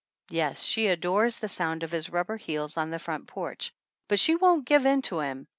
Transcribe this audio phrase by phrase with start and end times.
[0.31, 3.71] Yes, she adores the sound of his rubber heels on the front porch;
[4.07, 5.45] but she won't give in to him.